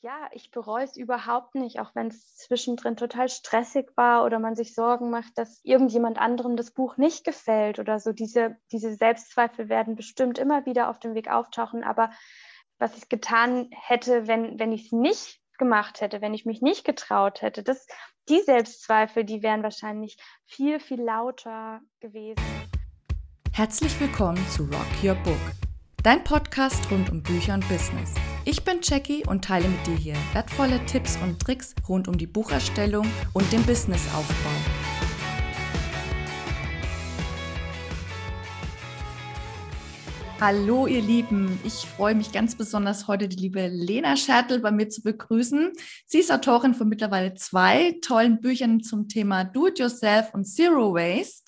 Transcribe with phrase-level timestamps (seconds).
[0.00, 4.54] Ja, ich bereue es überhaupt nicht, auch wenn es zwischendrin total stressig war oder man
[4.54, 8.12] sich Sorgen macht, dass irgendjemand anderem das Buch nicht gefällt oder so.
[8.12, 11.82] Diese, diese Selbstzweifel werden bestimmt immer wieder auf dem Weg auftauchen.
[11.82, 12.12] Aber
[12.78, 16.84] was ich getan hätte, wenn, wenn ich es nicht gemacht hätte, wenn ich mich nicht
[16.84, 17.84] getraut hätte, das,
[18.28, 22.44] die Selbstzweifel, die wären wahrscheinlich viel, viel lauter gewesen.
[23.52, 25.67] Herzlich willkommen zu Rock Your Book,
[26.04, 28.14] dein Podcast rund um Bücher und Business.
[28.44, 32.26] Ich bin Jackie und teile mit dir hier wertvolle Tipps und Tricks rund um die
[32.26, 34.50] Bucherstellung und den Businessaufbau.
[40.40, 44.88] Hallo ihr Lieben, ich freue mich ganz besonders heute die liebe Lena Schertl bei mir
[44.88, 45.72] zu begrüßen.
[46.06, 51.47] Sie ist Autorin von mittlerweile zwei tollen Büchern zum Thema Do-it-yourself und Zero Waste.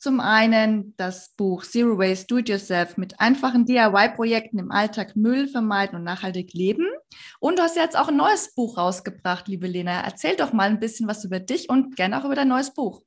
[0.00, 5.46] Zum einen das Buch Zero Waste Do It Yourself mit einfachen DIY-Projekten im Alltag Müll
[5.46, 6.86] vermeiden und nachhaltig leben.
[7.38, 10.00] Und du hast jetzt auch ein neues Buch rausgebracht, liebe Lena.
[10.00, 13.02] Erzähl doch mal ein bisschen was über dich und gerne auch über dein neues Buch.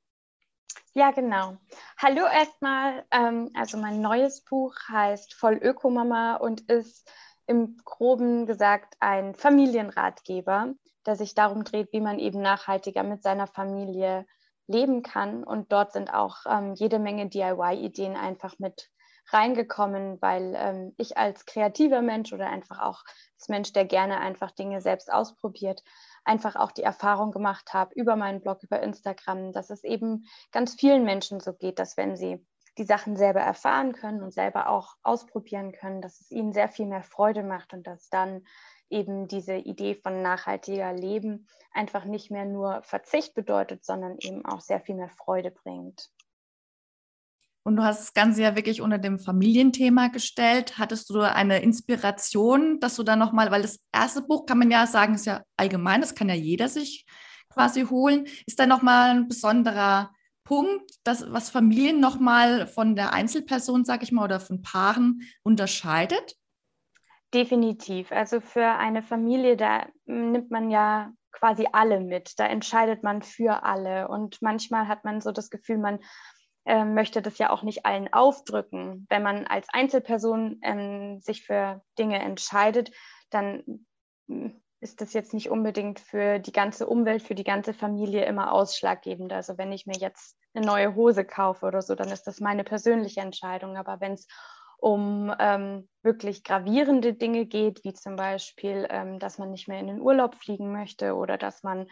[0.93, 1.57] Ja, genau.
[1.97, 3.03] Hallo erstmal.
[3.09, 7.11] Ähm, also mein neues Buch heißt Voll Ökomama und ist
[7.47, 10.75] im groben gesagt ein Familienratgeber,
[11.07, 14.27] der sich darum dreht, wie man eben nachhaltiger mit seiner Familie
[14.67, 15.43] leben kann.
[15.43, 18.89] Und dort sind auch ähm, jede Menge DIY-Ideen einfach mit
[19.31, 23.03] reingekommen, weil ähm, ich als kreativer Mensch oder einfach auch
[23.37, 25.81] als Mensch, der gerne einfach Dinge selbst ausprobiert,
[26.25, 30.75] einfach auch die Erfahrung gemacht habe über meinen Blog, über Instagram, dass es eben ganz
[30.75, 32.45] vielen Menschen so geht, dass wenn sie
[32.77, 36.87] die Sachen selber erfahren können und selber auch ausprobieren können, dass es ihnen sehr viel
[36.87, 38.45] mehr Freude macht und dass dann
[38.93, 44.61] eben diese Idee von nachhaltiger Leben einfach nicht mehr nur Verzicht bedeutet, sondern eben auch
[44.61, 46.09] sehr viel mehr Freude bringt.
[47.65, 50.77] Und du hast das Ganze ja wirklich unter dem Familienthema gestellt.
[50.77, 54.85] Hattest du eine Inspiration, dass du da nochmal, weil das erste Buch kann man ja
[54.85, 57.05] sagen, ist ja allgemein, das kann ja jeder sich
[57.49, 58.27] quasi holen.
[58.45, 60.11] Ist da nochmal ein besonderer
[60.43, 66.35] Punkt, das, was Familien nochmal von der Einzelperson, sag ich mal, oder von Paaren unterscheidet?
[67.33, 68.11] Definitiv.
[68.11, 72.39] Also für eine Familie, da nimmt man ja quasi alle mit.
[72.39, 74.07] Da entscheidet man für alle.
[74.07, 75.99] Und manchmal hat man so das Gefühl, man
[76.65, 79.07] äh, möchte das ja auch nicht allen aufdrücken.
[79.09, 82.91] Wenn man als Einzelperson ähm, sich für Dinge entscheidet,
[83.31, 83.85] dann
[84.27, 88.51] hm, ist das jetzt nicht unbedingt für die ganze Umwelt, für die ganze Familie immer
[88.51, 89.33] ausschlaggebend.
[89.33, 92.63] Also wenn ich mir jetzt eine neue Hose kaufe oder so, dann ist das meine
[92.63, 93.75] persönliche Entscheidung.
[93.75, 94.27] Aber wenn es
[94.83, 99.87] um ähm, wirklich gravierende Dinge geht, wie zum Beispiel, ähm, dass man nicht mehr in
[99.87, 101.87] den Urlaub fliegen möchte oder dass man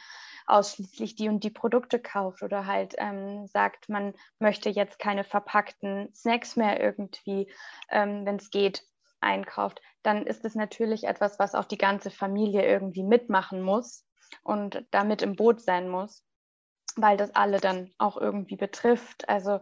[0.46, 6.14] ausschließlich die und die Produkte kauft oder halt ähm, sagt, man möchte jetzt keine verpackten
[6.14, 7.50] Snacks mehr irgendwie,
[7.90, 8.84] ähm, wenn es geht,
[9.22, 14.06] einkauft, dann ist es natürlich etwas, was auch die ganze Familie irgendwie mitmachen muss
[14.44, 16.26] und damit im Boot sein muss
[16.98, 19.30] weil das alle dann auch irgendwie betrifft.
[19.30, 19.62] Also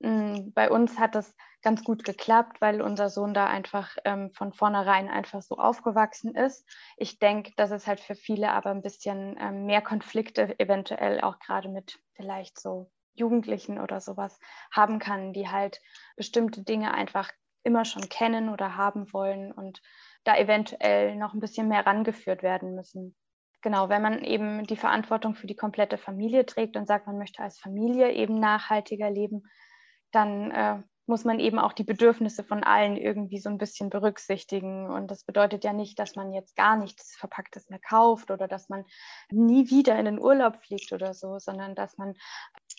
[0.00, 4.30] mh, mm, bei uns hat das ganz gut geklappt, weil unser Sohn da einfach ähm,
[4.32, 6.66] von vornherein einfach so aufgewachsen ist.
[6.96, 11.38] Ich denke, dass es halt für viele aber ein bisschen ähm, mehr Konflikte eventuell auch
[11.38, 14.38] gerade mit vielleicht so Jugendlichen oder sowas
[14.72, 15.80] haben kann, die halt
[16.16, 17.30] bestimmte Dinge einfach
[17.64, 19.82] immer schon kennen oder haben wollen und
[20.24, 23.16] da eventuell noch ein bisschen mehr rangeführt werden müssen
[23.62, 27.42] genau, wenn man eben die Verantwortung für die komplette Familie trägt und sagt, man möchte
[27.42, 29.42] als Familie eben nachhaltiger leben,
[30.12, 34.88] dann äh, muss man eben auch die Bedürfnisse von allen irgendwie so ein bisschen berücksichtigen.
[34.90, 38.68] Und das bedeutet ja nicht, dass man jetzt gar nichts Verpacktes mehr kauft oder dass
[38.68, 38.84] man
[39.30, 42.14] nie wieder in den Urlaub fliegt oder so, sondern dass man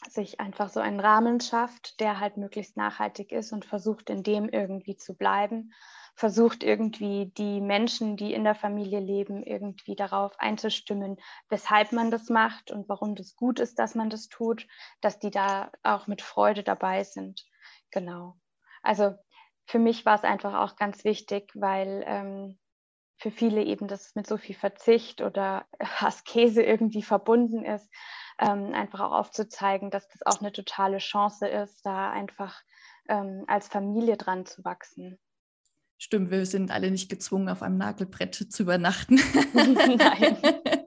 [0.09, 4.47] sich einfach so einen Rahmen schafft, der halt möglichst nachhaltig ist und versucht, in dem
[4.49, 5.73] irgendwie zu bleiben
[6.19, 11.15] versucht irgendwie die Menschen, die in der Familie leben, irgendwie darauf einzustimmen,
[11.47, 14.67] weshalb man das macht und warum das gut ist, dass man das tut,
[14.99, 17.45] dass die da auch mit Freude dabei sind.
[17.91, 18.35] Genau.
[18.81, 19.15] Also
[19.65, 22.59] für mich war es einfach auch ganz wichtig, weil ähm,
[23.17, 25.65] für viele eben das mit so viel Verzicht oder
[25.99, 27.89] Askese irgendwie verbunden ist,
[28.39, 32.61] ähm, einfach auch aufzuzeigen, dass das auch eine totale Chance ist, da einfach
[33.09, 35.19] ähm, als Familie dran zu wachsen.
[35.97, 39.15] Stimmt, wir sind alle nicht gezwungen, auf einem Nagelbrett zu übernachten.
[39.53, 40.37] Nein.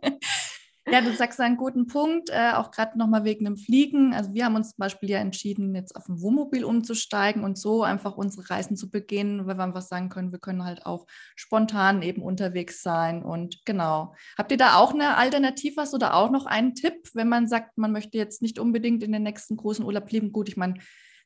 [0.93, 4.13] ja, du sagst einen guten Punkt, äh, auch gerade nochmal wegen dem Fliegen.
[4.13, 7.83] Also wir haben uns zum Beispiel ja entschieden, jetzt auf ein Wohnmobil umzusteigen und so
[7.83, 12.03] einfach unsere Reisen zu beginnen, weil wir einfach sagen können, wir können halt auch spontan
[12.03, 13.23] eben unterwegs sein.
[13.23, 14.15] Und genau.
[14.37, 17.79] Habt ihr da auch eine Alternative was oder auch noch einen Tipp, wenn man sagt,
[17.79, 20.31] man möchte jetzt nicht unbedingt in den nächsten großen Urlaub leben?
[20.31, 20.75] Gut, ich meine,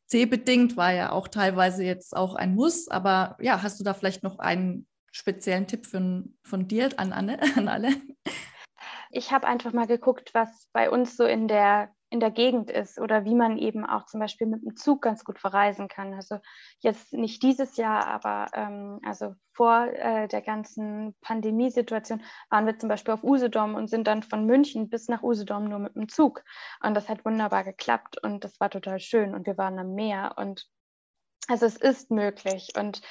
[0.06, 4.22] C-bedingt war ja auch teilweise jetzt auch ein Muss, aber ja, hast du da vielleicht
[4.22, 7.88] noch einen speziellen Tipp von, von dir an, Anne, an alle?
[9.10, 13.00] Ich habe einfach mal geguckt, was bei uns so in der in der Gegend ist
[13.00, 16.14] oder wie man eben auch zum Beispiel mit dem Zug ganz gut verreisen kann.
[16.14, 16.38] Also
[16.78, 22.88] jetzt nicht dieses Jahr, aber ähm, also vor äh, der ganzen Pandemiesituation waren wir zum
[22.88, 26.44] Beispiel auf Usedom und sind dann von München bis nach Usedom nur mit dem Zug.
[26.80, 30.34] Und das hat wunderbar geklappt und das war total schön und wir waren am Meer
[30.36, 30.68] und
[31.48, 33.02] also es ist möglich und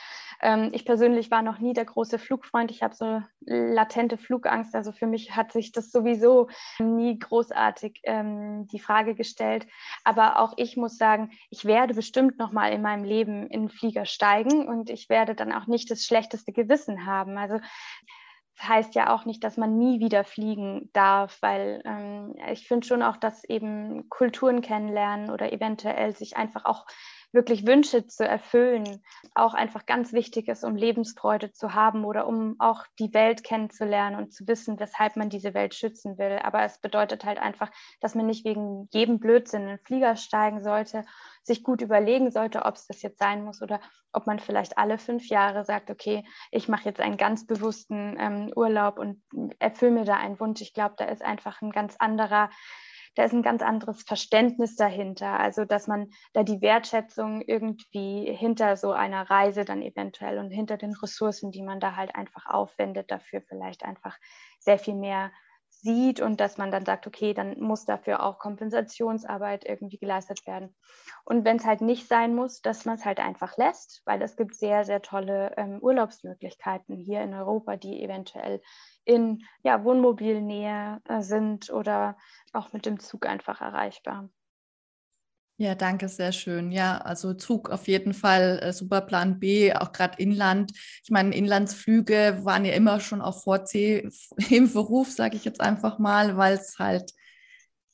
[0.42, 2.72] ähm, ich persönlich war noch nie der große Flugfreund.
[2.72, 4.75] Ich habe so latente Flugangst.
[4.75, 6.50] Also für mich hat sich das sowieso
[6.80, 9.68] nie großartig ähm, die Frage gestellt.
[10.04, 13.69] Aber auch ich muss sagen, ich werde bestimmt noch mal in meinem Leben in den
[13.69, 17.38] Flieger steigen und ich werde dann auch nicht das schlechteste Gewissen haben.
[17.38, 17.60] Also
[18.57, 22.88] das heißt ja auch nicht, dass man nie wieder fliegen darf, weil ähm, ich finde
[22.88, 26.86] schon auch, dass eben Kulturen kennenlernen oder eventuell sich einfach auch
[27.35, 29.03] wirklich Wünsche zu erfüllen,
[29.35, 34.17] auch einfach ganz wichtig ist, um Lebensfreude zu haben oder um auch die Welt kennenzulernen
[34.17, 36.39] und zu wissen, weshalb man diese Welt schützen will.
[36.41, 40.63] Aber es bedeutet halt einfach, dass man nicht wegen jedem Blödsinn in den Flieger steigen
[40.63, 41.05] sollte,
[41.43, 43.79] sich gut überlegen sollte, ob es das jetzt sein muss oder
[44.13, 48.51] ob man vielleicht alle fünf Jahre sagt, okay, ich mache jetzt einen ganz bewussten ähm,
[48.55, 49.21] Urlaub und
[49.59, 50.61] erfülle mir da einen Wunsch.
[50.61, 52.49] Ich glaube, da ist einfach ein ganz anderer
[53.15, 55.39] da ist ein ganz anderes Verständnis dahinter.
[55.39, 60.77] Also, dass man da die Wertschätzung irgendwie hinter so einer Reise dann eventuell und hinter
[60.77, 64.17] den Ressourcen, die man da halt einfach aufwendet, dafür vielleicht einfach
[64.59, 65.31] sehr viel mehr
[65.85, 70.75] sieht und dass man dann sagt, okay, dann muss dafür auch Kompensationsarbeit irgendwie geleistet werden.
[71.23, 74.35] Und wenn es halt nicht sein muss, dass man es halt einfach lässt, weil es
[74.35, 78.61] gibt sehr, sehr tolle ähm, Urlaubsmöglichkeiten hier in Europa, die eventuell
[79.05, 82.17] in ja, Wohnmobilnähe äh, sind oder
[82.51, 84.29] auch mit dem Zug einfach erreichbar.
[85.57, 86.71] Ja, danke, sehr schön.
[86.73, 90.73] Ja, also Zug auf jeden Fall äh, super Plan B, auch gerade Inland.
[91.01, 94.09] Ich meine, Inlandsflüge waren ja immer schon auf Vorzeh
[94.49, 97.13] im Beruf, sage ich jetzt einfach mal, weil es halt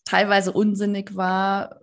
[0.05, 1.81] teilweise unsinnig war,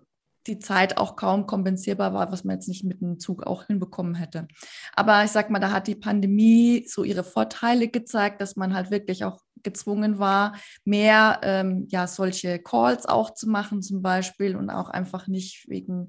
[0.48, 4.16] die Zeit auch kaum kompensierbar war, was man jetzt nicht mit dem Zug auch hinbekommen
[4.16, 4.48] hätte.
[4.94, 8.90] Aber ich sag mal, da hat die Pandemie so ihre Vorteile gezeigt, dass man halt
[8.90, 9.38] wirklich auch
[9.68, 15.28] gezwungen war, mehr ähm, ja solche Calls auch zu machen zum Beispiel und auch einfach
[15.28, 16.08] nicht wegen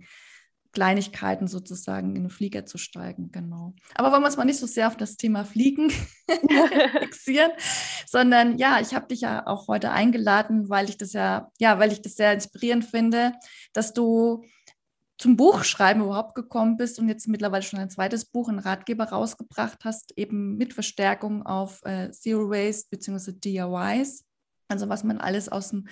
[0.72, 3.74] Kleinigkeiten sozusagen in den Flieger zu steigen, genau.
[3.96, 5.92] Aber wollen wir uns mal nicht so sehr auf das Thema Fliegen
[7.00, 7.52] fixieren,
[8.06, 11.92] sondern ja, ich habe dich ja auch heute eingeladen, weil ich das ja, ja, weil
[11.92, 13.34] ich das sehr inspirierend finde,
[13.74, 14.44] dass du
[15.20, 19.84] zum Buchschreiben überhaupt gekommen bist und jetzt mittlerweile schon ein zweites Buch, ein Ratgeber rausgebracht
[19.84, 23.34] hast, eben mit Verstärkung auf äh, Zero Waste bzw.
[23.34, 24.26] DIYs,
[24.70, 25.90] also was man alles aus den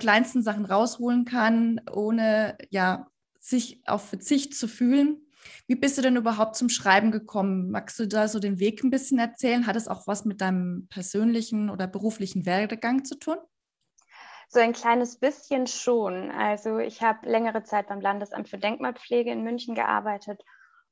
[0.00, 3.06] kleinsten Sachen rausholen kann, ohne ja
[3.38, 5.22] sich auf Verzicht zu fühlen.
[5.68, 7.70] Wie bist du denn überhaupt zum Schreiben gekommen?
[7.70, 9.68] Magst du da so den Weg ein bisschen erzählen?
[9.68, 13.36] Hat es auch was mit deinem persönlichen oder beruflichen Werdegang zu tun?
[14.48, 16.30] So ein kleines bisschen schon.
[16.30, 20.42] Also ich habe längere Zeit beim Landesamt für Denkmalpflege in München gearbeitet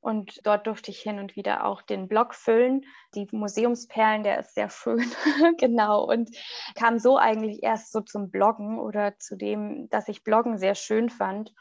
[0.07, 2.85] und dort durfte ich hin und wieder auch den Blog füllen.
[3.15, 5.05] Die Museumsperlen, der ist sehr schön,
[5.59, 6.05] genau.
[6.05, 6.31] Und
[6.77, 11.11] kam so eigentlich erst so zum Bloggen oder zu dem, dass ich Bloggen sehr schön
[11.11, 11.53] fand.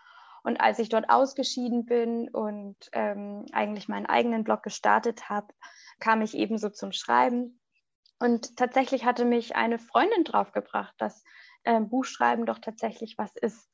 [0.44, 5.48] Und als ich dort ausgeschieden bin und ähm, eigentlich meinen eigenen Blog gestartet habe,
[6.00, 7.60] kam ich ebenso zum Schreiben.
[8.20, 11.24] Und tatsächlich hatte mich eine Freundin draufgebracht, dass
[11.66, 13.70] äh, Buchschreiben doch tatsächlich was ist.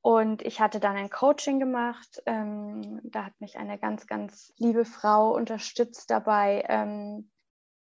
[0.00, 2.22] Und ich hatte dann ein Coaching gemacht.
[2.26, 7.30] Ähm, da hat mich eine ganz, ganz liebe Frau unterstützt dabei, ähm,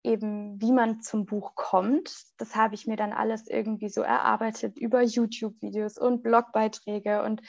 [0.04, 2.12] eben wie man zum Buch kommt.
[2.38, 7.42] Das habe ich mir dann alles irgendwie so erarbeitet über YouTube-Videos und Blogbeiträge und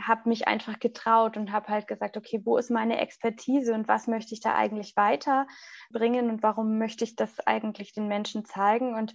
[0.00, 4.06] habe mich einfach getraut und habe halt gesagt, okay, wo ist meine Expertise und was
[4.06, 9.14] möchte ich da eigentlich weiterbringen und warum möchte ich das eigentlich den Menschen zeigen und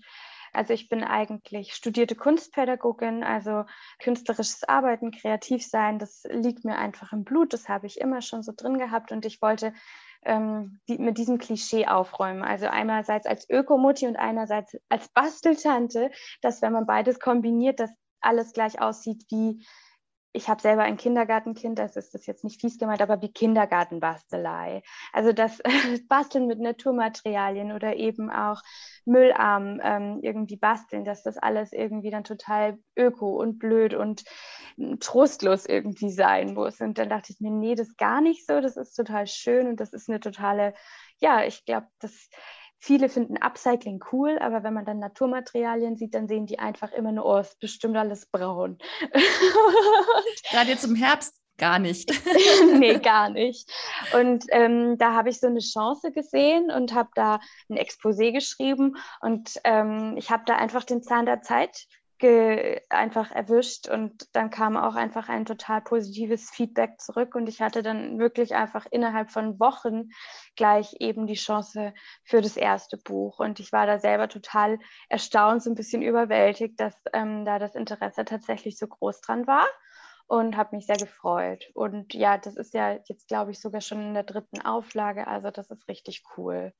[0.53, 3.65] also ich bin eigentlich studierte Kunstpädagogin, also
[3.99, 8.43] künstlerisches Arbeiten, kreativ sein, das liegt mir einfach im Blut, das habe ich immer schon
[8.43, 9.73] so drin gehabt und ich wollte
[10.23, 12.43] ähm, die, mit diesem Klischee aufräumen.
[12.43, 17.91] Also einerseits als Ökomutti und einerseits als Basteltante, dass wenn man beides kombiniert, dass
[18.21, 19.65] alles gleich aussieht wie
[20.31, 24.83] ich habe selber ein Kindergartenkind, das ist das jetzt nicht fies gemeint, aber wie Kindergartenbastelei.
[25.11, 25.59] Also das
[26.07, 28.61] Basteln mit Naturmaterialien oder eben auch
[29.05, 34.23] Müllarm ähm, irgendwie basteln, dass das alles irgendwie dann total öko und blöd und
[34.77, 36.79] hm, trostlos irgendwie sein muss.
[36.79, 39.67] Und dann dachte ich mir, nee, das ist gar nicht so, das ist total schön
[39.67, 40.73] und das ist eine totale,
[41.19, 42.29] ja, ich glaube, das
[42.79, 47.11] Viele finden Upcycling cool, aber wenn man dann Naturmaterialien sieht, dann sehen die einfach immer
[47.11, 48.77] nur, oh, ist bestimmt alles braun.
[50.49, 52.09] Gerade jetzt im Herbst gar nicht.
[52.79, 53.69] nee, gar nicht.
[54.13, 58.95] Und ähm, da habe ich so eine Chance gesehen und habe da ein Exposé geschrieben
[59.21, 61.85] und ähm, ich habe da einfach den Zahn der Zeit
[62.21, 67.81] einfach erwischt und dann kam auch einfach ein total positives Feedback zurück und ich hatte
[67.81, 70.09] dann wirklich einfach innerhalb von Wochen
[70.57, 75.63] gleich eben die Chance für das erste Buch und ich war da selber total erstaunt,
[75.63, 79.65] so ein bisschen überwältigt, dass ähm, da das Interesse tatsächlich so groß dran war
[80.27, 84.01] und habe mich sehr gefreut und ja, das ist ja jetzt glaube ich sogar schon
[84.01, 86.73] in der dritten Auflage, also das ist richtig cool.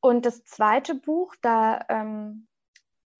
[0.00, 2.46] Und das zweite Buch, da ähm,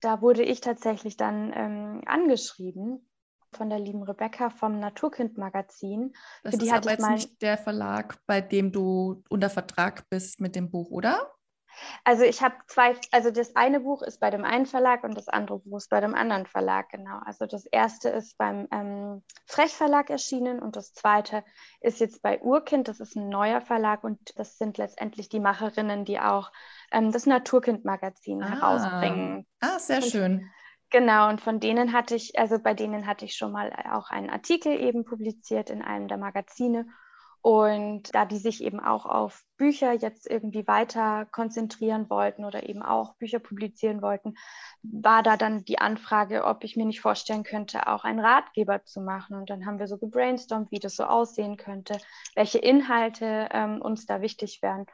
[0.04, 3.08] da wurde ich tatsächlich dann ähm, angeschrieben
[3.52, 6.12] von der lieben Rebecca vom Naturkind-Magazin.
[6.42, 10.40] Das Für die ist aber jetzt nicht der Verlag, bei dem du unter Vertrag bist
[10.40, 11.30] mit dem Buch, oder?
[12.04, 15.28] Also ich habe zwei, also das eine Buch ist bei dem einen Verlag und das
[15.28, 17.18] andere Buch ist bei dem anderen Verlag, genau.
[17.24, 21.44] Also das erste ist beim ähm, Frech Verlag erschienen und das zweite
[21.80, 26.04] ist jetzt bei Urkind, das ist ein neuer Verlag und das sind letztendlich die Macherinnen,
[26.04, 26.52] die auch
[26.94, 28.48] ähm, das Naturkind-Magazin ah.
[28.48, 29.46] herausbringen.
[29.60, 30.50] Ah, sehr und, schön.
[30.90, 34.30] Genau, und von denen hatte ich, also bei denen hatte ich schon mal auch einen
[34.30, 36.86] Artikel eben publiziert in einem der Magazine
[37.40, 42.82] und da die sich eben auch auf Bücher jetzt irgendwie weiter konzentrieren wollten oder eben
[42.82, 44.34] auch Bücher publizieren wollten,
[44.82, 49.02] war da dann die Anfrage, ob ich mir nicht vorstellen könnte, auch einen Ratgeber zu
[49.02, 49.36] machen.
[49.36, 51.98] Und dann haben wir so gebrainstormt, wie das so aussehen könnte,
[52.34, 54.86] welche Inhalte ähm, uns da wichtig wären.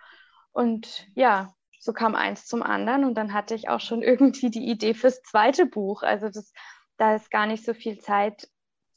[0.51, 4.71] Und ja, so kam eins zum anderen und dann hatte ich auch schon irgendwie die
[4.71, 6.03] Idee fürs zweite Buch.
[6.03, 6.53] Also das,
[6.97, 8.49] da ist gar nicht so viel Zeit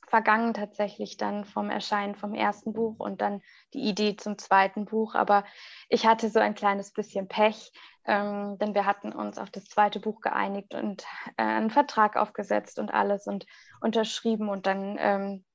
[0.07, 3.41] vergangen tatsächlich dann vom Erscheinen vom ersten Buch und dann
[3.73, 5.15] die Idee zum zweiten Buch.
[5.15, 5.43] Aber
[5.89, 7.71] ich hatte so ein kleines bisschen Pech,
[8.05, 11.03] ähm, denn wir hatten uns auf das zweite Buch geeinigt und
[11.37, 13.47] äh, einen Vertrag aufgesetzt und alles und
[13.81, 15.45] unterschrieben und dann ähm,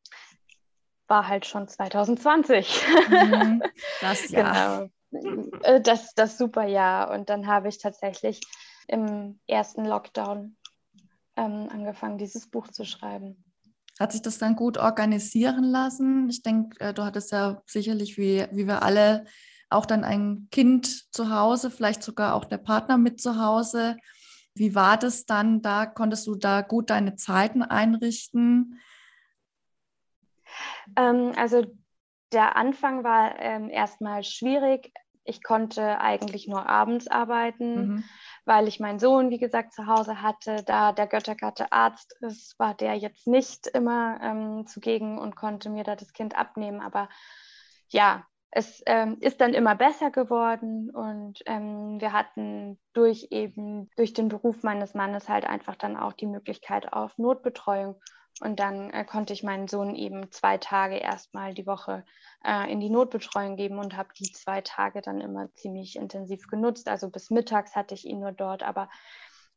[1.06, 2.84] war halt schon 2020.
[3.10, 3.62] Mhm,
[4.00, 4.80] das Jahr.
[4.80, 4.90] genau.
[5.10, 7.10] Äh, das, das super Jahr.
[7.10, 8.40] Und dann habe ich tatsächlich
[8.86, 10.56] im ersten Lockdown
[11.36, 13.44] ähm, angefangen, dieses Buch zu schreiben.
[13.98, 16.28] Hat sich das dann gut organisieren lassen?
[16.30, 19.24] Ich denke, äh, du hattest ja sicherlich, wie, wie wir alle,
[19.70, 23.96] auch dann ein Kind zu Hause, vielleicht sogar auch der Partner mit zu Hause.
[24.54, 25.86] Wie war das dann da?
[25.86, 28.80] Konntest du da gut deine Zeiten einrichten?
[30.96, 31.64] Ähm, also
[32.32, 34.92] der Anfang war ähm, erstmal schwierig.
[35.24, 37.86] Ich konnte eigentlich nur abends arbeiten.
[37.86, 38.04] Mhm
[38.48, 40.62] weil ich meinen Sohn, wie gesagt, zu Hause hatte.
[40.64, 45.84] Da der Göttergatte Arzt ist, war der jetzt nicht immer ähm, zugegen und konnte mir
[45.84, 46.80] da das Kind abnehmen.
[46.80, 47.10] Aber
[47.88, 54.14] ja, es ähm, ist dann immer besser geworden und ähm, wir hatten durch eben, durch
[54.14, 58.00] den Beruf meines Mannes halt einfach dann auch die Möglichkeit auf Notbetreuung.
[58.40, 62.04] Und dann äh, konnte ich meinen Sohn eben zwei Tage erstmal die Woche
[62.44, 66.88] äh, in die Notbetreuung geben und habe die zwei Tage dann immer ziemlich intensiv genutzt.
[66.88, 68.88] Also bis mittags hatte ich ihn nur dort, aber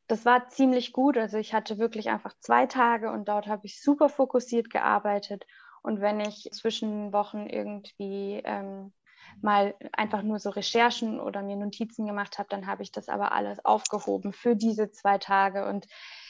[0.08, 1.18] das war ziemlich gut.
[1.18, 5.46] Also ich hatte wirklich einfach zwei Tage und dort habe ich super fokussiert gearbeitet.
[5.84, 8.94] Und wenn ich zwischen Wochen irgendwie ähm,
[9.42, 13.32] mal einfach nur so Recherchen oder mir Notizen gemacht habe, dann habe ich das aber
[13.32, 15.68] alles aufgehoben für diese zwei Tage.
[15.68, 15.88] Und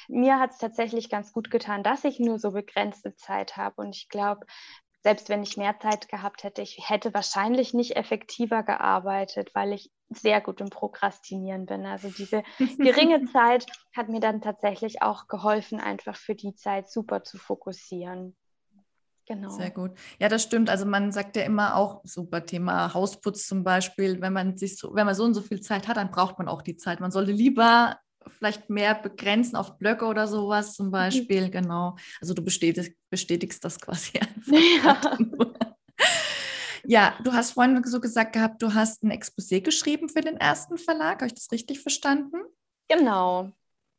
[0.07, 3.81] mir hat es tatsächlich ganz gut getan, dass ich nur so begrenzte Zeit habe.
[3.81, 4.45] Und ich glaube,
[5.03, 9.91] selbst wenn ich mehr Zeit gehabt hätte, ich hätte wahrscheinlich nicht effektiver gearbeitet, weil ich
[10.09, 11.85] sehr gut im Prokrastinieren bin.
[11.85, 12.43] Also diese
[12.77, 13.65] geringe Zeit
[13.95, 18.35] hat mir dann tatsächlich auch geholfen, einfach für die Zeit super zu fokussieren.
[19.27, 19.49] Genau.
[19.49, 19.91] Sehr gut.
[20.19, 20.69] Ja, das stimmt.
[20.69, 24.93] Also man sagt ja immer auch, super Thema Hausputz zum Beispiel, wenn man sich so,
[24.93, 26.99] wenn man so und so viel Zeit hat, dann braucht man auch die Zeit.
[26.99, 30.91] Man sollte lieber vielleicht mehr begrenzen auf Blöcke oder sowas zum mhm.
[30.91, 31.51] Beispiel, mhm.
[31.51, 31.95] genau.
[32.19, 35.19] Also du bestätigst, bestätigst das quasi einfach.
[35.23, 35.75] Ja.
[36.85, 40.77] ja, du hast vorhin so gesagt gehabt, du hast ein Exposé geschrieben für den ersten
[40.77, 41.21] Verlag.
[41.21, 42.37] Habe ich das richtig verstanden?
[42.87, 43.51] Genau.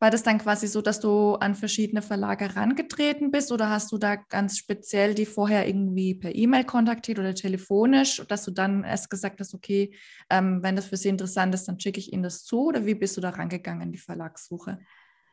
[0.02, 3.98] War das dann quasi so, dass du an verschiedene Verlage herangetreten bist oder hast du
[3.98, 9.10] da ganz speziell die vorher irgendwie per E-Mail kontaktiert oder telefonisch, dass du dann erst
[9.10, 9.94] gesagt hast, okay,
[10.28, 12.96] ähm, wenn das für sie interessant ist, dann schicke ich ihnen das zu oder wie
[12.96, 14.80] bist du da rangegangen in die Verlagssuche?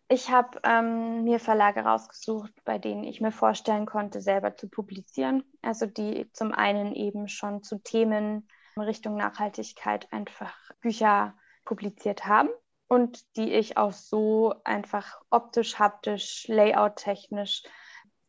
[0.07, 5.43] Ich habe ähm, mir Verlage rausgesucht, bei denen ich mir vorstellen konnte, selber zu publizieren.
[5.63, 11.33] Also die zum einen eben schon zu Themen in Richtung Nachhaltigkeit einfach Bücher
[11.65, 12.49] publiziert haben
[12.89, 17.63] und die ich auch so einfach optisch, haptisch, layout-technisch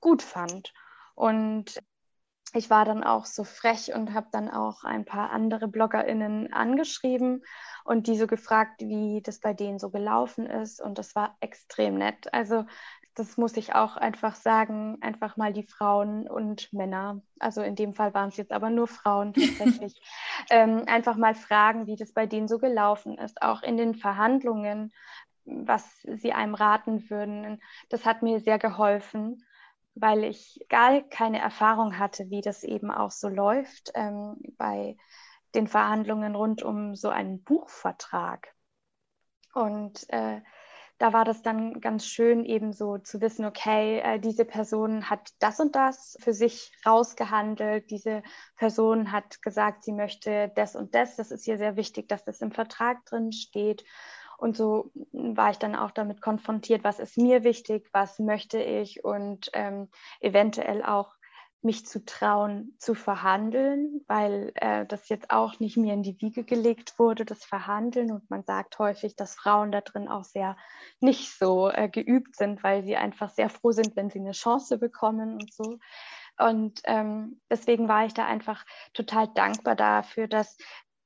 [0.01, 0.73] gut fand.
[1.15, 1.81] Und
[2.53, 7.43] ich war dann auch so frech und habe dann auch ein paar andere BloggerInnen angeschrieben
[7.85, 10.83] und die so gefragt, wie das bei denen so gelaufen ist.
[10.83, 12.33] Und das war extrem nett.
[12.35, 12.67] Also
[13.15, 17.95] das muss ich auch einfach sagen, einfach mal die Frauen und Männer, also in dem
[17.95, 20.01] Fall waren es jetzt aber nur Frauen tatsächlich,
[20.51, 24.93] ähm, einfach mal fragen, wie das bei denen so gelaufen ist, auch in den Verhandlungen,
[25.45, 27.61] was sie einem raten würden.
[27.89, 29.45] Das hat mir sehr geholfen,
[29.95, 34.97] weil ich gar keine Erfahrung hatte, wie das eben auch so läuft ähm, bei
[35.55, 38.55] den Verhandlungen rund um so einen Buchvertrag.
[39.53, 40.41] Und äh,
[41.01, 45.31] da war das dann ganz schön, eben so zu wissen, okay, äh, diese Person hat
[45.39, 48.23] das und das für sich rausgehandelt, diese
[48.57, 51.17] Person hat gesagt, sie möchte das und das.
[51.17, 53.83] Das ist hier sehr wichtig, dass das im Vertrag drin steht.
[54.37, 59.03] Und so war ich dann auch damit konfrontiert, was ist mir wichtig, was möchte ich
[59.03, 59.89] und ähm,
[60.21, 61.15] eventuell auch
[61.63, 66.45] mich zu trauen, zu verhandeln, weil äh, das jetzt auch nicht mir in die Wiege
[66.45, 68.11] gelegt wurde, das Verhandeln.
[68.11, 70.57] Und man sagt häufig, dass Frauen da drin auch sehr
[71.01, 74.79] nicht so äh, geübt sind, weil sie einfach sehr froh sind, wenn sie eine Chance
[74.79, 75.79] bekommen und so.
[76.39, 78.65] Und ähm, deswegen war ich da einfach
[78.95, 80.57] total dankbar dafür, dass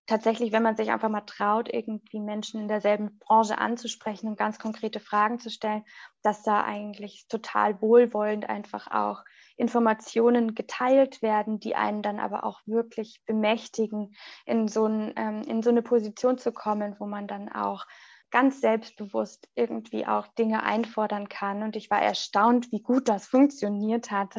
[0.06, 4.58] tatsächlich, wenn man sich einfach mal traut, irgendwie Menschen in derselben Branche anzusprechen und ganz
[4.58, 5.84] konkrete Fragen zu stellen,
[6.22, 9.24] dass da eigentlich total wohlwollend einfach auch
[9.56, 14.14] Informationen geteilt werden, die einen dann aber auch wirklich bemächtigen,
[14.46, 17.86] in so, ein, ähm, in so eine Position zu kommen, wo man dann auch
[18.34, 21.62] ganz selbstbewusst irgendwie auch Dinge einfordern kann.
[21.62, 24.34] Und ich war erstaunt, wie gut das funktioniert hat.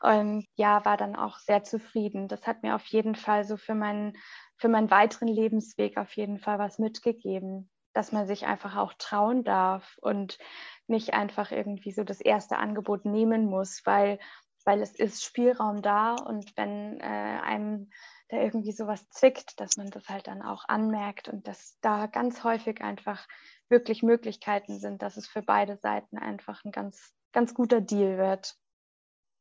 [0.00, 2.28] Und ja, war dann auch sehr zufrieden.
[2.28, 4.16] Das hat mir auf jeden Fall so für meinen,
[4.56, 9.44] für meinen weiteren Lebensweg auf jeden Fall was mitgegeben, dass man sich einfach auch trauen
[9.44, 10.38] darf und
[10.86, 14.18] nicht einfach irgendwie so das erste Angebot nehmen muss, weil
[14.66, 17.88] weil es ist Spielraum da und wenn äh, einem
[18.28, 22.42] da irgendwie sowas zwickt, dass man das halt dann auch anmerkt und dass da ganz
[22.42, 23.26] häufig einfach
[23.68, 28.56] wirklich Möglichkeiten sind, dass es für beide Seiten einfach ein ganz, ganz guter Deal wird.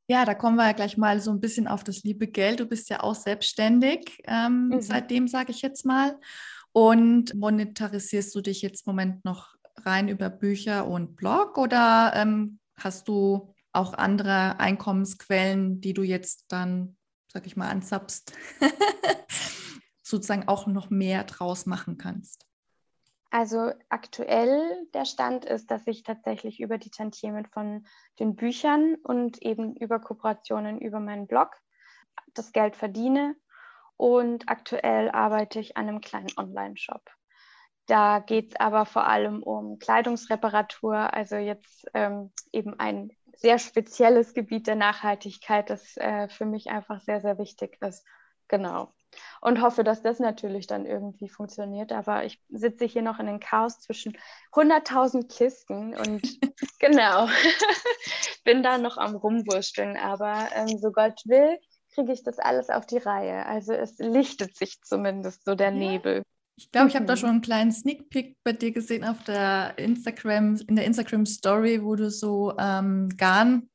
[0.08, 2.60] Ja, da kommen wir ja gleich mal so ein bisschen auf das liebe Geld.
[2.60, 4.82] Du bist ja auch selbstständig ähm, mhm.
[4.82, 6.20] seitdem, sage ich jetzt mal.
[6.72, 12.60] Und monetarisierst du dich jetzt im Moment noch rein über Bücher und Blog oder ähm,
[12.78, 16.98] hast du auch andere Einkommensquellen, die du jetzt dann,
[17.32, 18.34] sag ich mal, anzapst,
[20.04, 22.45] sozusagen auch noch mehr draus machen kannst?
[23.38, 27.86] Also aktuell der Stand ist, dass ich tatsächlich über die Tantiemen von
[28.18, 31.52] den Büchern und eben über Kooperationen über meinen Blog
[32.34, 33.36] das Geld verdiene.
[33.98, 37.02] Und aktuell arbeite ich an einem kleinen Online-Shop.
[37.88, 44.34] Da geht es aber vor allem um Kleidungsreparatur, also jetzt ähm, eben ein sehr spezielles
[44.34, 48.08] Gebiet der Nachhaltigkeit, das äh, für mich einfach sehr, sehr wichtig ist.
[48.48, 48.94] Genau.
[49.42, 51.92] Und hoffe, dass das natürlich dann irgendwie funktioniert.
[51.92, 54.18] Aber ich sitze hier noch in den Chaos zwischen
[54.54, 56.22] 100.000 Kisten und
[56.80, 57.28] genau,
[58.44, 59.98] bin da noch am Rumwursteln.
[59.98, 61.58] Aber ähm, so Gott will,
[61.94, 63.46] kriege ich das alles auf die Reihe.
[63.46, 65.76] Also es lichtet sich zumindest so der ja.
[65.76, 66.24] Nebel.
[66.58, 67.18] Ich glaube, ich habe da mhm.
[67.18, 71.84] schon einen kleinen Sneak Peek bei dir gesehen auf der Instagram, in der Instagram Story,
[71.84, 73.70] wo du so ähm, Garn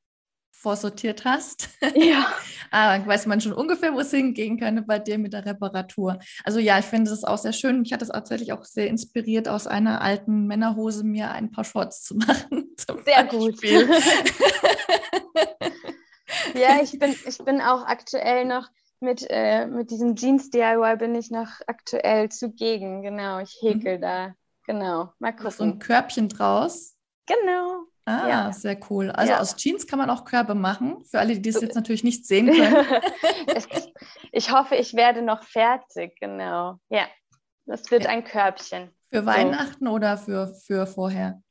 [0.61, 1.71] vorsortiert hast.
[1.95, 2.27] Ja.
[2.71, 6.19] ah, weiß man schon ungefähr, wo es hingehen könnte bei dir mit der Reparatur.
[6.45, 7.81] Also ja, ich finde das auch sehr schön.
[7.81, 12.03] Mich hat das tatsächlich auch sehr inspiriert, aus einer alten Männerhose mir ein paar Shorts
[12.03, 12.77] zu machen.
[13.05, 13.87] sehr Beispiel.
[13.87, 14.05] gut.
[16.55, 18.69] ja, ich bin, ich bin auch aktuell noch
[19.01, 23.01] mit, äh, mit diesem Jeans-DIY bin ich noch aktuell zugegen.
[23.01, 24.03] Genau, ich häkel mhm.
[24.03, 24.35] da.
[24.67, 25.53] Genau, mal gucken.
[25.53, 26.97] So ein Körbchen draus.
[27.27, 27.87] Genau.
[28.11, 28.53] Ah, ja.
[28.53, 29.11] sehr cool.
[29.11, 29.41] Also ja.
[29.41, 31.05] aus Jeans kann man auch Körbe machen.
[31.05, 32.87] Für alle, die das jetzt natürlich nicht sehen können.
[34.33, 36.19] ich hoffe, ich werde noch fertig.
[36.21, 36.79] Genau.
[36.89, 37.07] Ja,
[37.67, 38.91] das wird ein Körbchen.
[39.11, 39.93] Für Weihnachten so.
[39.93, 41.43] oder für, für vorher?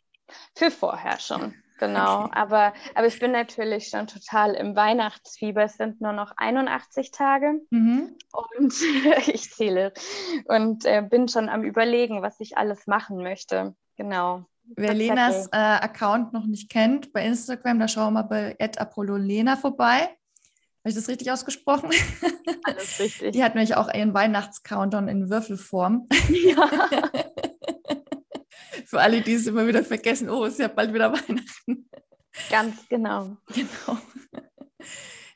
[0.56, 1.54] Für vorher schon.
[1.80, 2.32] Genau, okay.
[2.34, 5.64] aber, aber ich bin natürlich schon total im Weihnachtsfieber.
[5.64, 8.18] Es sind nur noch 81 Tage mhm.
[8.58, 8.74] und
[9.28, 9.94] ich zähle
[10.46, 13.76] und äh, bin schon am Überlegen, was ich alles machen möchte.
[13.96, 14.46] Genau.
[14.76, 19.56] Wer Lenas äh, Account noch nicht kennt, bei Instagram, da schauen wir mal bei apollolena
[19.56, 20.02] vorbei.
[20.02, 21.90] Habe ich das richtig ausgesprochen?
[22.64, 23.34] Alles richtig.
[23.34, 26.08] Die hat nämlich auch ihren Weihnachtscountdown in Würfelform.
[26.30, 26.90] Ja.
[28.86, 31.90] Für alle, die es immer wieder vergessen, oh, es ist ja bald wieder Weihnachten.
[32.50, 33.38] Ganz genau.
[33.54, 34.00] Genau.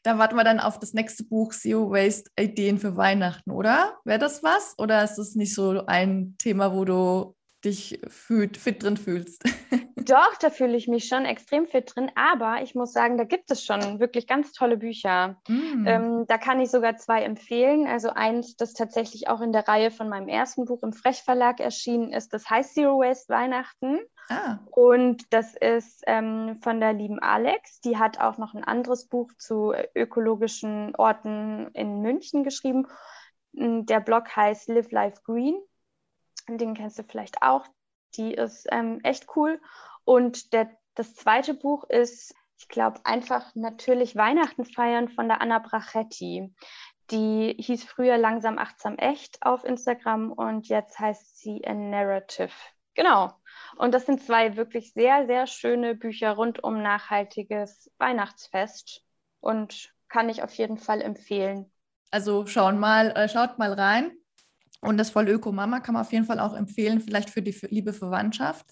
[0.05, 3.99] Da warten wir dann auf das nächste Buch Zero Waste Ideen für Weihnachten, oder?
[4.03, 4.77] Wäre das was?
[4.77, 9.43] Oder ist das nicht so ein Thema, wo du dich fühlt, fit drin fühlst.
[9.95, 13.51] Doch, da fühle ich mich schon extrem fit drin, aber ich muss sagen, da gibt
[13.51, 15.37] es schon wirklich ganz tolle Bücher.
[15.47, 15.87] Mm.
[15.87, 17.87] Ähm, da kann ich sogar zwei empfehlen.
[17.87, 21.59] Also eins, das tatsächlich auch in der Reihe von meinem ersten Buch im Frech Verlag
[21.59, 23.99] erschienen ist, das heißt Zero Waste Weihnachten.
[24.29, 24.59] Ah.
[24.71, 27.81] Und das ist ähm, von der lieben Alex.
[27.81, 32.87] Die hat auch noch ein anderes Buch zu ökologischen Orten in München geschrieben.
[33.53, 35.55] Mm, der Blog heißt Live Life Green.
[36.47, 37.65] Den kennst du vielleicht auch.
[38.15, 39.61] Die ist ähm, echt cool.
[40.03, 45.59] Und der, das zweite Buch ist, ich glaube, einfach natürlich Weihnachten feiern von der Anna
[45.59, 46.53] Brachetti.
[47.11, 52.53] Die hieß früher langsam achtsam echt auf Instagram und jetzt heißt sie A Narrative.
[52.95, 53.33] Genau.
[53.77, 59.03] Und das sind zwei wirklich sehr, sehr schöne Bücher rund um nachhaltiges Weihnachtsfest
[59.39, 61.71] und kann ich auf jeden Fall empfehlen.
[62.11, 64.15] Also schauen mal, äh, schaut mal rein.
[64.83, 67.55] Und das Voll Öko Mama kann man auf jeden Fall auch empfehlen, vielleicht für die
[67.69, 68.65] liebe Verwandtschaft.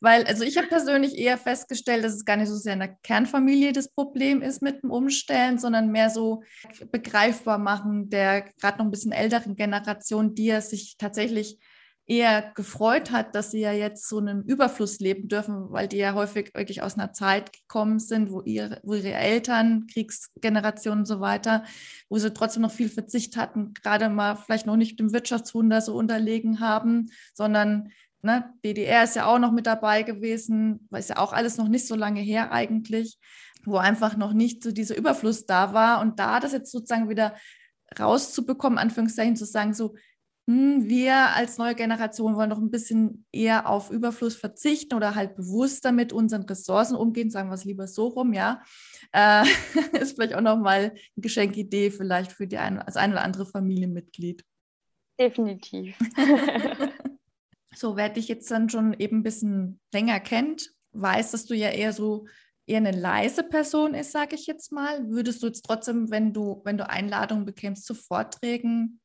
[0.00, 2.96] Weil, also ich habe persönlich eher festgestellt, dass es gar nicht so sehr in der
[3.04, 6.42] Kernfamilie das Problem ist mit dem Umstellen, sondern mehr so
[6.90, 11.58] begreifbar machen der gerade noch ein bisschen älteren Generation, die ja sich tatsächlich
[12.06, 16.14] eher gefreut hat, dass sie ja jetzt so einen Überfluss leben dürfen, weil die ja
[16.14, 21.20] häufig wirklich aus einer Zeit gekommen sind, wo ihre, wo ihre Eltern, Kriegsgenerationen und so
[21.20, 21.64] weiter,
[22.08, 25.94] wo sie trotzdem noch viel Verzicht hatten, gerade mal vielleicht noch nicht dem Wirtschaftswunder so
[25.94, 31.18] unterlegen haben, sondern ne, DDR ist ja auch noch mit dabei gewesen, weil es ja
[31.18, 33.18] auch alles noch nicht so lange her eigentlich,
[33.64, 36.00] wo einfach noch nicht so dieser Überfluss da war.
[36.00, 37.36] Und da das jetzt sozusagen wieder
[37.98, 39.94] rauszubekommen, Anführungszeichen zu sagen, so
[40.48, 45.36] hm, wir als neue Generation wollen doch ein bisschen eher auf Überfluss verzichten oder halt
[45.36, 48.62] bewusster mit unseren Ressourcen umgehen, sagen wir es lieber so rum, ja.
[49.12, 49.44] Äh,
[50.00, 54.44] ist vielleicht auch nochmal eine Geschenkidee vielleicht für die eine, als ein oder andere Familienmitglied.
[55.20, 55.96] Definitiv.
[57.76, 61.68] so, wer dich jetzt dann schon eben ein bisschen länger kennt, weiß, dass du ja
[61.68, 62.26] eher so
[62.66, 65.08] eher eine leise Person ist, sage ich jetzt mal.
[65.08, 69.00] Würdest du jetzt trotzdem, wenn du, wenn du Einladungen bekämst zu Vorträgen,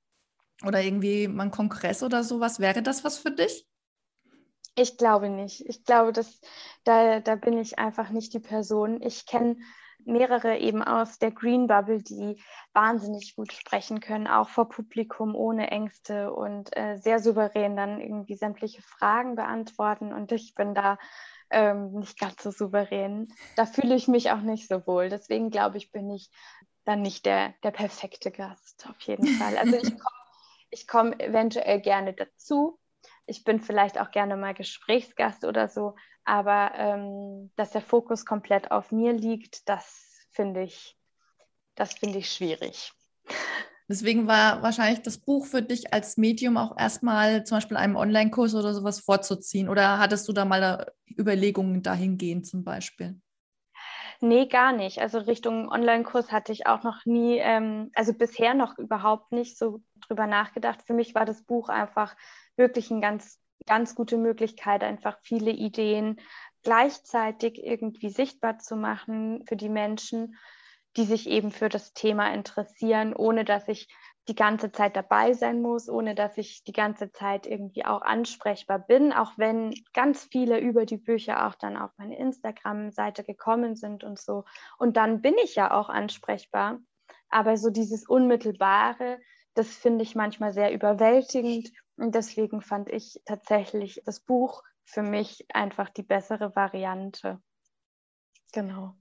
[0.65, 2.59] oder irgendwie mal ein Kongress oder sowas.
[2.59, 3.67] Wäre das was für dich?
[4.75, 5.65] Ich glaube nicht.
[5.67, 6.39] Ich glaube, dass
[6.83, 9.01] da, da bin ich einfach nicht die Person.
[9.01, 9.57] Ich kenne
[10.05, 12.41] mehrere eben aus der Green Bubble, die
[12.73, 18.35] wahnsinnig gut sprechen können, auch vor Publikum ohne Ängste und äh, sehr souverän dann irgendwie
[18.35, 20.13] sämtliche Fragen beantworten.
[20.13, 20.97] Und ich bin da
[21.49, 23.27] ähm, nicht ganz so souverän.
[23.55, 25.09] Da fühle ich mich auch nicht so wohl.
[25.09, 26.29] Deswegen glaube ich, bin ich
[26.85, 29.57] dann nicht der, der perfekte Gast, auf jeden Fall.
[29.57, 30.16] Also ich komme
[30.69, 32.79] ich komme eventuell gerne dazu.
[33.25, 38.71] Ich bin vielleicht auch gerne mal Gesprächsgast oder so, aber ähm, dass der Fokus komplett
[38.71, 40.97] auf mir liegt, das finde ich,
[41.75, 42.93] das finde ich schwierig.
[43.89, 48.53] Deswegen war wahrscheinlich das Buch für dich als Medium auch erstmal zum Beispiel einem Online-Kurs
[48.53, 49.69] oder sowas vorzuziehen.
[49.69, 53.21] Oder hattest du da mal Überlegungen dahingehend zum Beispiel?
[54.19, 54.99] Nee, gar nicht.
[54.99, 59.81] Also Richtung Online-Kurs hatte ich auch noch nie, ähm, also bisher noch überhaupt nicht so
[60.07, 60.81] drüber nachgedacht.
[60.85, 62.15] Für mich war das Buch einfach
[62.55, 66.19] wirklich eine ganz, ganz gute Möglichkeit, einfach viele Ideen
[66.63, 70.35] gleichzeitig irgendwie sichtbar zu machen für die Menschen,
[70.97, 73.87] die sich eben für das Thema interessieren, ohne dass ich
[74.27, 78.79] die ganze Zeit dabei sein muss, ohne dass ich die ganze Zeit irgendwie auch ansprechbar
[78.79, 84.03] bin, auch wenn ganz viele über die Bücher auch dann auf meine Instagram-Seite gekommen sind
[84.03, 84.43] und so.
[84.77, 86.79] Und dann bin ich ja auch ansprechbar.
[87.29, 89.19] Aber so dieses Unmittelbare,
[89.53, 91.71] das finde ich manchmal sehr überwältigend.
[91.95, 97.41] Und deswegen fand ich tatsächlich das Buch für mich einfach die bessere Variante.
[98.53, 98.95] Genau.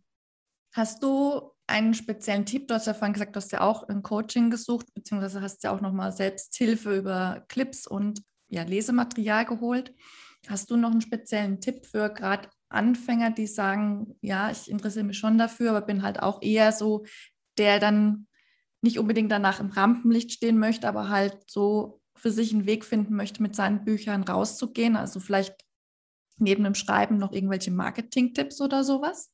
[0.73, 2.69] Hast du einen speziellen Tipp?
[2.69, 5.75] Du hast ja vorhin gesagt, du hast ja auch ein Coaching gesucht, beziehungsweise hast ja
[5.75, 9.95] auch nochmal Selbsthilfe über Clips und ja, Lesematerial geholt.
[10.49, 15.19] Hast du noch einen speziellen Tipp für gerade Anfänger, die sagen, ja, ich interessiere mich
[15.19, 17.05] schon dafür, aber bin halt auch eher so,
[17.59, 18.27] der dann
[18.83, 23.15] nicht unbedingt danach im Rampenlicht stehen möchte, aber halt so für sich einen Weg finden
[23.15, 24.97] möchte, mit seinen Büchern rauszugehen.
[24.97, 25.55] Also vielleicht
[26.39, 29.33] neben dem Schreiben noch irgendwelche Marketing-Tipps oder sowas?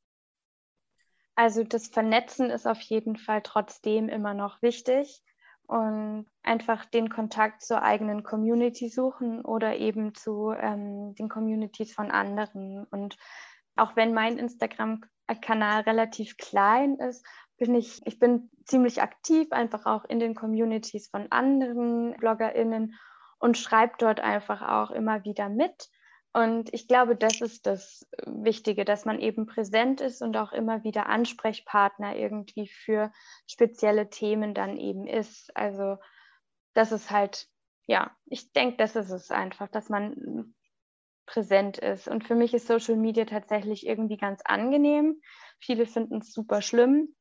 [1.34, 5.22] Also das Vernetzen ist auf jeden Fall trotzdem immer noch wichtig
[5.66, 12.10] und einfach den Kontakt zur eigenen Community suchen oder eben zu ähm, den Communities von
[12.10, 12.84] anderen.
[12.90, 13.16] Und
[13.76, 17.24] auch wenn mein Instagram-Kanal relativ klein ist,
[17.56, 22.98] bin ich, ich bin ziemlich aktiv, einfach auch in den Communities von anderen BloggerInnen
[23.38, 25.88] und schreibe dort einfach auch immer wieder mit
[26.34, 30.82] und ich glaube, das ist das Wichtige, dass man eben präsent ist und auch immer
[30.82, 33.12] wieder Ansprechpartner irgendwie für
[33.46, 35.54] spezielle Themen dann eben ist.
[35.54, 35.98] Also
[36.72, 37.48] das ist halt,
[37.86, 40.54] ja, ich denke, das ist es einfach, dass man
[41.26, 42.08] präsent ist.
[42.08, 45.20] Und für mich ist Social Media tatsächlich irgendwie ganz angenehm.
[45.60, 47.14] Viele finden es super schlimm.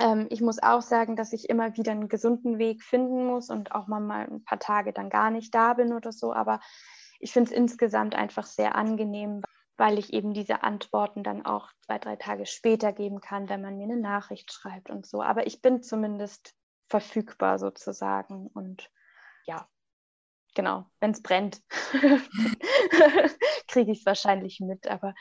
[0.00, 3.72] Ähm, ich muss auch sagen, dass ich immer wieder einen gesunden Weg finden muss und
[3.72, 6.32] auch mal, ein paar Tage dann gar nicht da bin oder so.
[6.32, 6.60] Aber
[7.20, 9.42] ich finde es insgesamt einfach sehr angenehm,
[9.76, 13.76] weil ich eben diese Antworten dann auch zwei, drei Tage später geben kann, wenn man
[13.76, 15.22] mir eine Nachricht schreibt und so.
[15.22, 16.54] Aber ich bin zumindest
[16.88, 18.90] verfügbar sozusagen und
[19.46, 19.68] ja,
[20.54, 21.62] genau, wenn es brennt,
[23.68, 24.88] kriege ich es wahrscheinlich mit.
[24.88, 25.14] Aber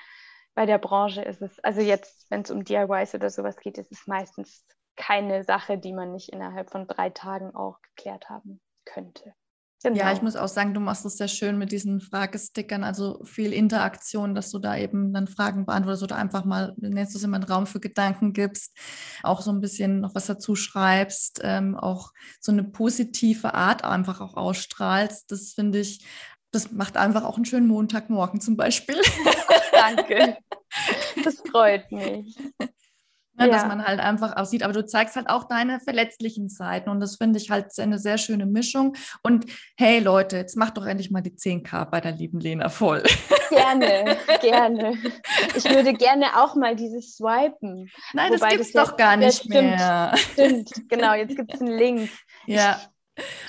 [0.55, 3.91] bei der Branche ist es, also jetzt, wenn es um DIYs oder sowas geht, ist
[3.91, 9.33] es meistens keine Sache, die man nicht innerhalb von drei Tagen auch geklärt haben könnte.
[9.81, 9.97] Genau.
[9.97, 13.53] Ja, ich muss auch sagen, du machst es sehr schön mit diesen Fragestickern, also viel
[13.53, 17.37] Interaktion, dass du da eben dann Fragen beantwortest oder einfach mal, nennst du es immer
[17.37, 18.77] einen Raum für Gedanken gibst,
[19.23, 22.11] auch so ein bisschen noch was dazu schreibst, ähm, auch
[22.41, 25.31] so eine positive Art einfach auch ausstrahlst.
[25.31, 26.05] Das finde ich,
[26.51, 28.99] das macht einfach auch einen schönen Montagmorgen zum Beispiel.
[29.71, 30.37] Danke.
[31.23, 32.37] Das freut mich.
[33.39, 33.53] Ne, ja.
[33.53, 34.63] Dass man halt einfach aussieht.
[34.63, 36.89] Aber du zeigst halt auch deine verletzlichen Seiten.
[36.89, 38.97] Und das finde ich halt eine sehr schöne Mischung.
[39.23, 39.45] Und
[39.77, 43.01] hey Leute, jetzt macht doch endlich mal die 10K bei der lieben Lena voll.
[43.49, 44.97] Gerne, gerne.
[45.55, 47.89] Ich würde gerne auch mal dieses Swipen.
[48.13, 50.13] Nein, Wobei das gibt es doch gar nicht stimmt, mehr.
[50.17, 51.13] Stimmt, genau.
[51.13, 52.09] Jetzt gibt es einen Link.
[52.45, 52.81] Ja.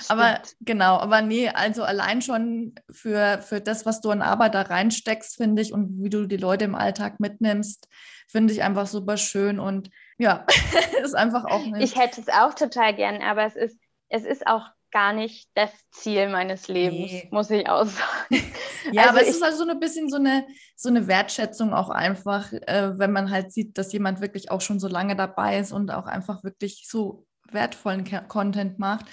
[0.09, 4.63] Aber genau, aber nee, also allein schon für, für das, was du an Arbeit da
[4.63, 7.87] reinsteckst, finde ich, und wie du die Leute im Alltag mitnimmst,
[8.31, 10.45] finde ich einfach super schön und ja,
[11.03, 11.83] ist einfach auch nicht.
[11.83, 13.77] Ich hätte es auch total gern, aber es ist,
[14.09, 17.27] es ist auch gar nicht das Ziel meines Lebens, nee.
[17.31, 18.27] muss ich auch sagen.
[18.91, 21.89] ja, also aber es ist also so ein bisschen so eine, so eine Wertschätzung auch
[21.89, 25.71] einfach, äh, wenn man halt sieht, dass jemand wirklich auch schon so lange dabei ist
[25.71, 29.05] und auch einfach wirklich so wertvollen Content macht.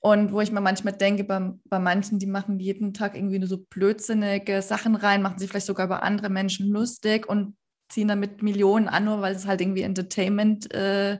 [0.00, 3.46] Und wo ich mir manchmal denke, bei, bei manchen, die machen jeden Tag irgendwie nur
[3.46, 7.56] so blödsinnige Sachen rein, machen sich vielleicht sogar über andere Menschen lustig und
[7.92, 11.18] ziehen damit Millionen an, nur weil es halt irgendwie Entertainment äh,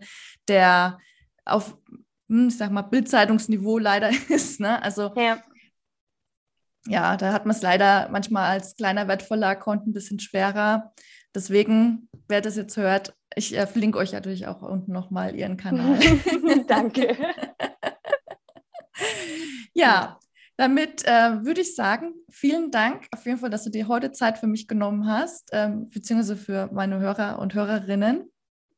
[0.49, 0.99] der
[1.45, 1.77] auf,
[2.29, 4.61] hm, ich sag mal, Bildzeitungsniveau leider ist.
[4.61, 4.83] Ne?
[4.83, 5.43] Also ja.
[6.87, 10.93] ja, da hat man es leider manchmal als kleiner wertvoller Account ein bisschen schwerer.
[11.35, 15.99] Deswegen, wer das jetzt hört, ich äh, verlinke euch natürlich auch unten nochmal ihren Kanal.
[16.67, 17.17] Danke.
[19.75, 20.19] ja,
[20.63, 24.39] damit äh, würde ich sagen, vielen Dank auf jeden Fall, dass du dir heute Zeit
[24.39, 28.31] für mich genommen hast, ähm, beziehungsweise für meine Hörer und Hörerinnen.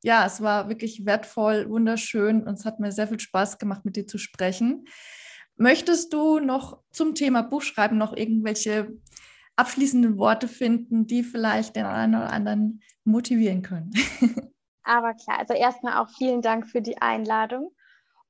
[0.02, 3.96] Ja, es war wirklich wertvoll, wunderschön und es hat mir sehr viel Spaß gemacht, mit
[3.96, 4.86] dir zu sprechen.
[5.56, 8.88] Möchtest du noch zum Thema Buchschreiben noch irgendwelche
[9.56, 13.92] abschließenden Worte finden, die vielleicht den einen oder anderen motivieren können?
[14.84, 17.74] Aber klar, also erstmal auch vielen Dank für die Einladung.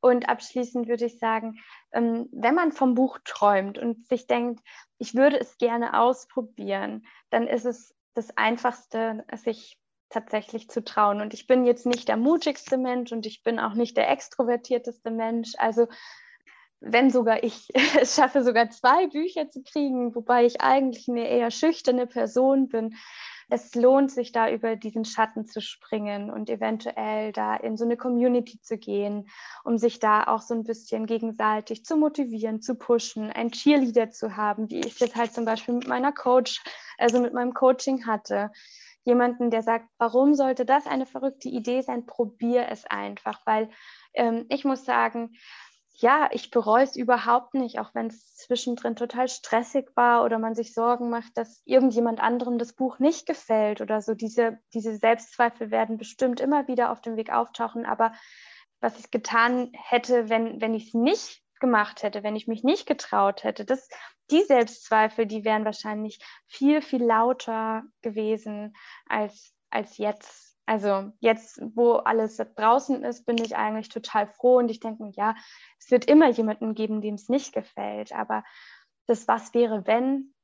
[0.01, 1.55] Und abschließend würde ich sagen,
[1.95, 4.61] wenn man vom Buch träumt und sich denkt,
[4.99, 9.79] ich würde es gerne ausprobieren, dann ist es das Einfachste, sich
[10.09, 11.21] tatsächlich zu trauen.
[11.21, 15.11] Und ich bin jetzt nicht der mutigste Mensch und ich bin auch nicht der extrovertierteste
[15.11, 15.53] Mensch.
[15.59, 15.89] Also
[16.81, 17.69] wenn sogar ich
[18.01, 22.95] es schaffe, sogar zwei Bücher zu kriegen, wobei ich eigentlich eine eher schüchterne Person bin,
[23.51, 27.97] es lohnt sich da über diesen Schatten zu springen und eventuell da in so eine
[27.97, 29.29] Community zu gehen,
[29.65, 34.37] um sich da auch so ein bisschen gegenseitig zu motivieren, zu pushen, ein Cheerleader zu
[34.37, 36.63] haben, wie ich jetzt halt zum Beispiel mit meiner Coach,
[36.99, 38.51] also mit meinem Coaching hatte.
[39.07, 42.07] Jemanden, der sagt, warum sollte das eine verrückte Idee sein?
[42.07, 43.69] Probier es einfach, weil
[44.15, 45.37] ähm, ich muss sagen,
[45.97, 50.57] ja, ich bereue es überhaupt nicht, auch wenn es zwischendrin total stressig war oder man
[50.57, 54.15] sich Sorgen macht, dass irgendjemand anderem das Buch nicht gefällt oder so.
[54.15, 57.87] Diese, diese Selbstzweifel werden bestimmt immer wieder auf dem Weg auftauchen.
[57.87, 58.13] Aber
[58.81, 62.87] was ich getan hätte, wenn, wenn ich es nicht gemacht hätte, wenn ich mich nicht
[62.87, 63.89] getraut hätte, das,
[64.33, 68.75] die Selbstzweifel, die wären wahrscheinlich viel, viel lauter gewesen
[69.07, 70.54] als, als jetzt.
[70.67, 75.35] Also jetzt, wo alles draußen ist, bin ich eigentlich total froh und ich denke, ja,
[75.79, 78.13] es wird immer jemanden geben, dem es nicht gefällt.
[78.13, 78.45] Aber
[79.07, 80.35] das Was wäre, wenn,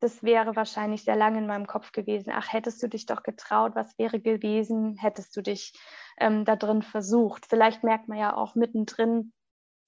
[0.00, 2.32] das wäre wahrscheinlich sehr lange in meinem Kopf gewesen.
[2.34, 5.72] Ach, hättest du dich doch getraut, was wäre gewesen, hättest du dich
[6.18, 7.46] ähm, da drin versucht.
[7.46, 9.32] Vielleicht merkt man ja auch mittendrin,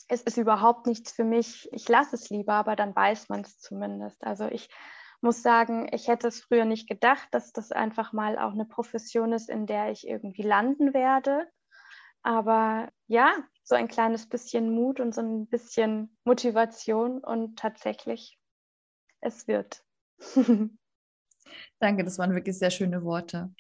[0.09, 3.59] es ist überhaupt nichts für mich, ich lasse es lieber, aber dann weiß man es
[3.59, 4.25] zumindest.
[4.25, 4.71] Also ich
[5.21, 9.33] muss sagen, ich hätte es früher nicht gedacht, dass das einfach mal auch eine Profession
[9.33, 11.49] ist, in der ich irgendwie landen werde.
[12.23, 13.33] Aber ja,
[13.65, 18.39] so ein kleines bisschen Mut und so ein bisschen Motivation und tatsächlich,
[19.21, 19.83] es wird.
[21.81, 23.55] Danke, das waren wirklich sehr schöne Worte.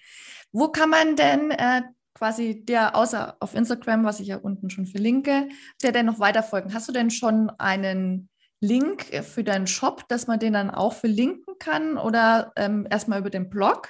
[0.53, 1.83] Wo kann man denn äh,
[2.15, 5.49] quasi der, außer auf Instagram, was ich ja unten schon verlinke,
[5.83, 6.75] der denn noch weiter folgen?
[6.75, 8.29] Hast du denn schon einen
[8.61, 13.31] Link für deinen Shop, dass man den dann auch verlinken kann oder ähm, erstmal über
[13.31, 13.89] den Blog?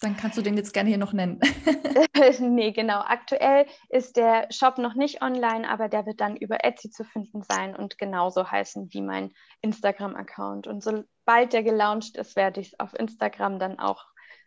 [0.00, 1.40] Dann kannst du den jetzt gerne hier noch nennen.
[2.40, 3.00] nee, genau.
[3.00, 7.42] Aktuell ist der Shop noch nicht online, aber der wird dann über Etsy zu finden
[7.42, 10.66] sein und genauso heißen wie mein Instagram-Account.
[10.66, 14.04] Und sobald der gelauncht ist, werde ich es auf Instagram dann auch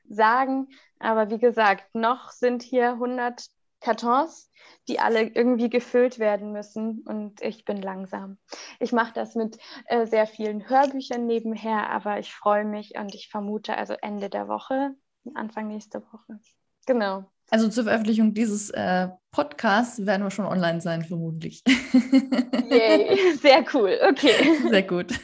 [0.10, 0.68] sagen.
[1.00, 3.48] Aber wie gesagt, noch sind hier 100
[3.88, 4.52] Kartons,
[4.90, 8.38] die alle irgendwie gefüllt werden müssen und ich bin langsam.
[8.82, 13.30] Ich mache das mit äh, sehr vielen Hörbüchern nebenher, aber ich freue mich und ich
[13.30, 14.94] vermute also Ende der Woche,
[15.36, 16.42] Anfang nächste Woche.
[16.86, 17.24] Genau.
[17.50, 21.64] Also zur Veröffentlichung dieses äh, Podcasts werden wir schon online sein, vermutlich.
[22.70, 23.98] Yay, sehr cool.
[24.10, 24.58] Okay.
[24.70, 25.14] Sehr gut.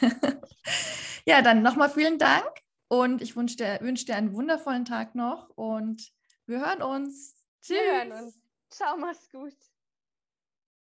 [1.26, 2.44] Ja, dann nochmal vielen Dank
[2.88, 6.12] und ich wünsche dir, wünsch dir einen wundervollen Tag noch und
[6.44, 7.34] wir hören uns.
[7.62, 7.78] Tschüss.
[7.78, 8.43] Wir hören uns.
[8.76, 9.73] Ciao, mach's gut.